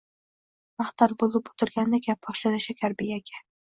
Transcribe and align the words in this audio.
Mahtal 0.83 1.13
bo`lib 1.25 1.53
o`tirgandek 1.53 2.11
gap 2.11 2.25
boshladi 2.27 2.67
Shakarbek 2.69 3.19
aka 3.23 3.49